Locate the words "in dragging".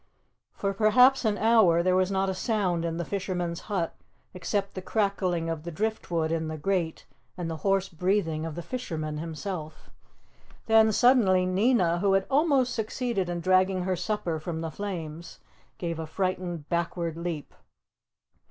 13.29-13.83